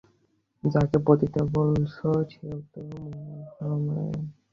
[0.63, 1.95] যাকে পতিতা বলছ,
[2.31, 4.21] সেও তো মহামায়াই।